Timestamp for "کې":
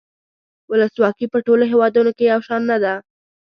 2.17-2.25